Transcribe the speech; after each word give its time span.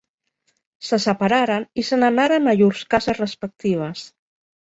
Se 0.85 0.97
separaren 1.03 1.67
i 1.81 1.83
se 1.89 1.99
n'anaren 2.03 2.51
a 2.53 2.55
llurs 2.61 2.83
cases 2.95 3.21
respectives. 3.23 4.05